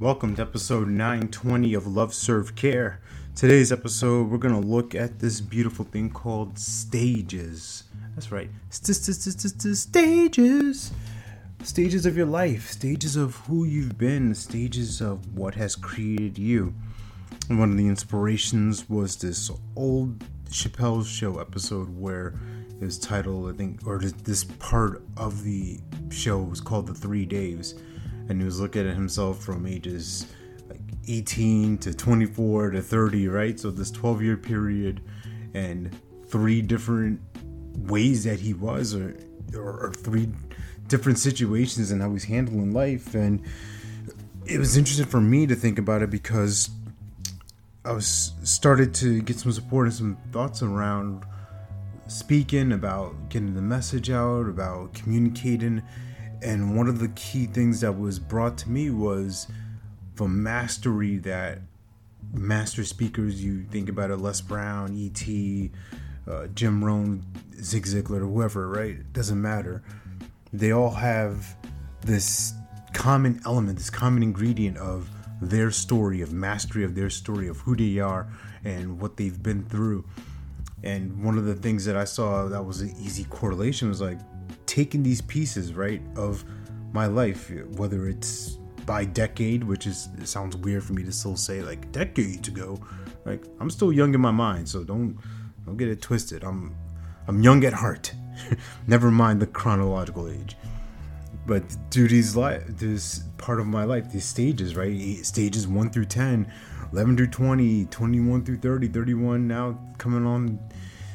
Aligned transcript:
Welcome 0.00 0.34
to 0.36 0.42
episode 0.42 0.88
920 0.88 1.74
of 1.74 1.86
Love 1.86 2.14
Serve 2.14 2.56
Care. 2.56 3.02
Today's 3.36 3.70
episode, 3.70 4.30
we're 4.30 4.38
going 4.38 4.58
to 4.58 4.66
look 4.66 4.94
at 4.94 5.18
this 5.18 5.42
beautiful 5.42 5.84
thing 5.84 6.08
called 6.08 6.58
stages. 6.58 7.84
That's 8.14 8.32
right, 8.32 8.48
stages. 8.70 9.26
Stages 11.62 12.06
of 12.06 12.16
your 12.16 12.24
life, 12.24 12.70
stages 12.70 13.14
of 13.14 13.36
who 13.36 13.64
you've 13.64 13.98
been, 13.98 14.34
stages 14.34 15.02
of 15.02 15.36
what 15.36 15.54
has 15.56 15.76
created 15.76 16.38
you. 16.38 16.72
One 17.48 17.70
of 17.70 17.76
the 17.76 17.86
inspirations 17.86 18.88
was 18.88 19.16
this 19.16 19.50
old 19.76 20.24
Chappelle's 20.48 21.08
Show 21.08 21.40
episode 21.40 21.94
where 21.94 22.32
it 22.80 22.84
was 22.86 22.98
titled, 22.98 23.52
I 23.52 23.54
think, 23.54 23.86
or 23.86 23.98
this 23.98 24.44
part 24.44 25.02
of 25.18 25.44
the 25.44 25.78
show 26.08 26.38
was 26.38 26.62
called 26.62 26.86
The 26.86 26.94
Three 26.94 27.26
Daves 27.26 27.78
and 28.30 28.40
he 28.40 28.44
was 28.44 28.60
looking 28.60 28.88
at 28.88 28.94
himself 28.94 29.42
from 29.42 29.66
ages 29.66 30.24
like 30.68 30.80
18 31.08 31.78
to 31.78 31.92
24 31.92 32.70
to 32.70 32.80
30, 32.80 33.26
right? 33.26 33.58
So 33.58 33.72
this 33.72 33.90
12 33.90 34.22
year 34.22 34.36
period 34.36 35.02
and 35.52 35.90
three 36.28 36.62
different 36.62 37.20
ways 37.76 38.22
that 38.22 38.38
he 38.38 38.54
was, 38.54 38.94
or, 38.94 39.16
or, 39.56 39.86
or 39.86 39.92
three 39.92 40.28
different 40.86 41.18
situations 41.18 41.90
and 41.90 42.00
how 42.00 42.12
he's 42.12 42.22
handling 42.22 42.72
life. 42.72 43.16
And 43.16 43.42
it 44.46 44.58
was 44.58 44.76
interesting 44.76 45.06
for 45.06 45.20
me 45.20 45.48
to 45.48 45.56
think 45.56 45.80
about 45.80 46.00
it 46.00 46.10
because 46.10 46.70
I 47.84 47.90
was 47.90 48.32
started 48.44 48.94
to 48.94 49.22
get 49.22 49.40
some 49.40 49.50
support 49.50 49.88
and 49.88 49.94
some 49.94 50.16
thoughts 50.30 50.62
around 50.62 51.24
speaking 52.06 52.70
about 52.70 53.28
getting 53.28 53.54
the 53.54 53.62
message 53.62 54.08
out, 54.08 54.48
about 54.48 54.94
communicating 54.94 55.82
and 56.42 56.76
one 56.76 56.88
of 56.88 56.98
the 56.98 57.08
key 57.08 57.46
things 57.46 57.80
that 57.80 57.98
was 57.98 58.18
brought 58.18 58.56
to 58.58 58.70
me 58.70 58.90
was 58.90 59.46
the 60.16 60.26
mastery 60.26 61.16
that 61.18 61.58
master 62.32 62.84
speakers 62.84 63.42
you 63.42 63.64
think 63.64 63.88
about 63.88 64.10
it 64.10 64.16
les 64.16 64.40
brown 64.40 64.96
et 64.96 65.70
uh, 66.30 66.46
jim 66.48 66.84
rohn 66.84 67.24
zig 67.62 67.84
ziglar 67.84 68.20
whoever 68.20 68.68
right? 68.68 68.96
It 68.96 69.12
doesn't 69.12 69.40
matter. 69.40 69.82
They 70.52 70.72
all 70.72 70.90
have 70.90 71.56
this 72.02 72.54
common 72.92 73.40
element 73.44 73.78
this 73.78 73.90
common 73.90 74.22
ingredient 74.22 74.76
of 74.78 75.08
their 75.40 75.70
story 75.70 76.20
of 76.22 76.32
mastery 76.32 76.84
of 76.84 76.94
their 76.94 77.08
story 77.08 77.48
of 77.48 77.58
who 77.58 77.76
they 77.76 77.98
are 77.98 78.26
and 78.64 79.00
what 79.00 79.16
they've 79.16 79.42
been 79.42 79.64
through. 79.64 80.04
And 80.82 81.22
one 81.22 81.38
of 81.38 81.44
the 81.44 81.54
things 81.54 81.84
that 81.84 81.96
i 81.96 82.04
saw 82.04 82.48
that 82.48 82.64
was 82.64 82.80
an 82.80 82.94
easy 83.00 83.24
correlation 83.24 83.88
was 83.88 84.00
like 84.00 84.18
taking 84.70 85.02
these 85.02 85.20
pieces, 85.20 85.74
right, 85.74 86.00
of 86.14 86.44
my 86.92 87.06
life, 87.06 87.50
whether 87.76 88.08
it's 88.08 88.56
by 88.86 89.04
decade, 89.04 89.64
which 89.64 89.84
is 89.84 90.08
sounds 90.22 90.56
weird 90.56 90.84
for 90.84 90.92
me 90.92 91.02
to 91.02 91.10
still 91.10 91.36
say 91.36 91.60
like 91.60 91.90
decades 91.90 92.46
ago. 92.46 92.80
Like 93.24 93.44
I'm 93.58 93.68
still 93.68 93.92
young 93.92 94.14
in 94.14 94.20
my 94.20 94.30
mind, 94.30 94.68
so 94.68 94.84
don't 94.84 95.18
don't 95.66 95.76
get 95.76 95.88
it 95.88 96.00
twisted. 96.00 96.44
I'm 96.44 96.76
I'm 97.26 97.42
young 97.42 97.64
at 97.64 97.72
heart. 97.72 98.14
Never 98.86 99.10
mind 99.10 99.42
the 99.42 99.48
chronological 99.48 100.28
age. 100.28 100.56
But 101.46 101.64
through 101.90 102.08
these 102.08 102.36
life, 102.36 102.62
this 102.68 103.24
part 103.38 103.58
of 103.58 103.66
my 103.66 103.82
life, 103.82 104.12
these 104.12 104.24
stages, 104.24 104.76
right? 104.76 105.26
Stages 105.26 105.66
one 105.66 105.90
through 105.90 106.04
10, 106.04 106.46
11 106.92 107.16
through 107.16 107.26
20, 107.26 107.86
21 107.86 108.44
through 108.44 108.58
30, 108.58 108.88
31, 108.88 109.48
now 109.48 109.76
coming 109.98 110.24
on 110.24 110.60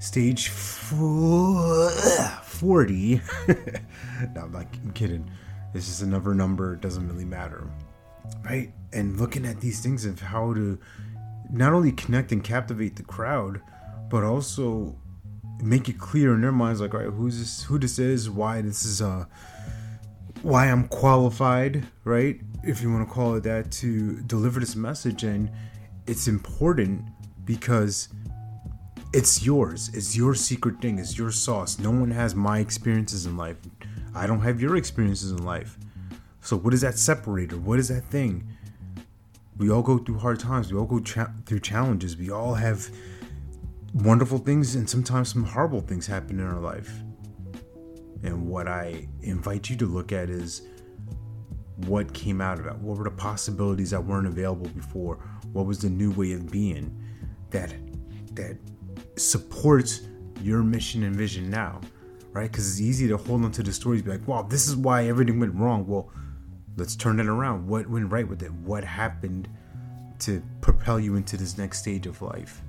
stage 0.00 0.48
four, 0.48 1.90
40. 2.56 3.20
no, 4.34 4.42
I'm 4.42 4.52
not 4.52 4.66
I'm 4.84 4.92
kidding. 4.94 5.30
It's 5.74 5.86
just 5.86 6.02
another 6.02 6.34
number. 6.34 6.74
It 6.74 6.80
doesn't 6.80 7.06
really 7.08 7.24
matter. 7.24 7.68
Right? 8.44 8.72
And 8.92 9.20
looking 9.20 9.46
at 9.46 9.60
these 9.60 9.80
things 9.80 10.04
of 10.04 10.20
how 10.20 10.54
to 10.54 10.78
not 11.50 11.72
only 11.72 11.92
connect 11.92 12.32
and 12.32 12.42
captivate 12.42 12.96
the 12.96 13.02
crowd, 13.02 13.60
but 14.08 14.24
also 14.24 14.96
make 15.62 15.88
it 15.88 15.98
clear 15.98 16.34
in 16.34 16.40
their 16.40 16.52
minds 16.52 16.80
like, 16.80 16.94
all 16.94 17.00
right, 17.00 17.10
who's 17.10 17.38
this, 17.38 17.62
who 17.64 17.78
this 17.78 17.98
is, 17.98 18.28
why 18.28 18.60
this 18.60 18.84
is, 18.84 19.00
uh, 19.00 19.24
why 20.42 20.66
I'm 20.66 20.88
qualified, 20.88 21.86
right? 22.04 22.40
If 22.62 22.82
you 22.82 22.92
want 22.92 23.06
to 23.06 23.12
call 23.12 23.34
it 23.34 23.42
that, 23.44 23.70
to 23.72 24.20
deliver 24.22 24.60
this 24.60 24.76
message. 24.76 25.24
And 25.24 25.50
it's 26.06 26.28
important 26.28 27.02
because 27.44 28.08
it's 29.16 29.42
yours. 29.42 29.90
It's 29.94 30.14
your 30.14 30.34
secret 30.34 30.82
thing. 30.82 30.98
It's 30.98 31.16
your 31.16 31.30
sauce. 31.30 31.78
No 31.78 31.90
one 31.90 32.10
has 32.10 32.34
my 32.34 32.58
experiences 32.58 33.24
in 33.24 33.38
life. 33.38 33.56
I 34.14 34.26
don't 34.26 34.42
have 34.42 34.60
your 34.60 34.76
experiences 34.76 35.30
in 35.30 35.42
life. 35.42 35.78
So 36.42 36.58
what 36.58 36.74
is 36.74 36.82
that 36.82 36.98
separator? 36.98 37.56
What 37.56 37.78
is 37.78 37.88
that 37.88 38.04
thing? 38.04 38.46
We 39.56 39.70
all 39.70 39.82
go 39.82 39.96
through 39.96 40.18
hard 40.18 40.38
times. 40.38 40.70
We 40.70 40.78
all 40.78 40.84
go 40.84 41.00
cha- 41.00 41.32
through 41.46 41.60
challenges. 41.60 42.14
We 42.18 42.30
all 42.30 42.52
have 42.52 42.90
wonderful 43.94 44.36
things 44.36 44.74
and 44.74 44.88
sometimes 44.88 45.32
some 45.32 45.44
horrible 45.44 45.80
things 45.80 46.06
happen 46.06 46.38
in 46.38 46.46
our 46.46 46.60
life. 46.60 46.92
And 48.22 48.46
what 48.46 48.68
I 48.68 49.08
invite 49.22 49.70
you 49.70 49.76
to 49.76 49.86
look 49.86 50.12
at 50.12 50.28
is 50.28 50.60
what 51.86 52.12
came 52.12 52.42
out 52.42 52.58
of 52.58 52.66
it. 52.66 52.76
What 52.76 52.98
were 52.98 53.04
the 53.04 53.10
possibilities 53.12 53.92
that 53.92 54.04
weren't 54.04 54.26
available 54.26 54.68
before? 54.68 55.16
What 55.54 55.64
was 55.64 55.78
the 55.78 55.88
new 55.88 56.10
way 56.10 56.32
of 56.32 56.50
being 56.50 56.94
that 57.48 57.72
that 58.34 58.58
supports 59.16 60.02
your 60.42 60.62
mission 60.62 61.02
and 61.02 61.16
vision 61.16 61.50
now, 61.50 61.80
right? 62.32 62.50
Because 62.50 62.70
it's 62.70 62.80
easy 62.80 63.08
to 63.08 63.16
hold 63.16 63.44
on 63.44 63.52
to 63.52 63.62
the 63.62 63.72
stories, 63.72 64.02
be 64.02 64.10
like, 64.10 64.28
wow, 64.28 64.42
this 64.42 64.68
is 64.68 64.76
why 64.76 65.06
everything 65.06 65.40
went 65.40 65.54
wrong. 65.54 65.86
Well, 65.86 66.10
let's 66.76 66.94
turn 66.96 67.18
it 67.20 67.26
around. 67.26 67.66
What 67.66 67.88
went 67.88 68.10
right 68.10 68.28
with 68.28 68.42
it? 68.42 68.52
What 68.52 68.84
happened 68.84 69.48
to 70.20 70.42
propel 70.60 71.00
you 71.00 71.16
into 71.16 71.36
this 71.36 71.58
next 71.58 71.78
stage 71.78 72.06
of 72.06 72.20
life? 72.22 72.62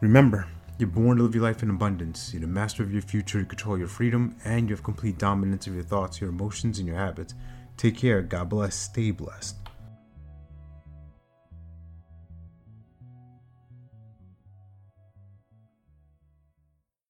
Remember, 0.00 0.46
you're 0.78 0.88
born 0.88 1.16
to 1.16 1.24
live 1.24 1.34
your 1.34 1.44
life 1.44 1.62
in 1.62 1.70
abundance. 1.70 2.32
You're 2.32 2.42
the 2.42 2.46
master 2.46 2.82
of 2.82 2.92
your 2.92 3.02
future, 3.02 3.40
you 3.40 3.44
control 3.44 3.76
your 3.76 3.88
freedom, 3.88 4.36
and 4.44 4.68
you 4.68 4.74
have 4.74 4.84
complete 4.84 5.18
dominance 5.18 5.66
of 5.66 5.74
your 5.74 5.82
thoughts, 5.82 6.20
your 6.20 6.30
emotions, 6.30 6.78
and 6.78 6.86
your 6.86 6.96
habits. 6.96 7.34
Take 7.76 7.96
care. 7.96 8.22
God 8.22 8.48
bless. 8.48 8.74
Stay 8.74 9.10
blessed. 9.10 9.56